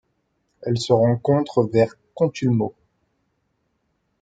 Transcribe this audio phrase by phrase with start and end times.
[0.63, 2.73] Elle se rencontre vers Contulmo.